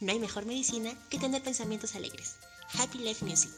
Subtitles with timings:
[0.00, 2.36] No hay mejor medicina que tener pensamientos alegres.
[2.78, 3.52] Happy Life Music.